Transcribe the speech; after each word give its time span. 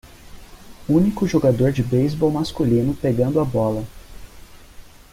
Único 0.89 1.27
jogador 1.27 1.71
de 1.71 1.83
beisebol 1.83 2.31
masculino 2.31 2.91
pegando 2.95 3.39
a 3.39 3.45
bola 3.45 3.85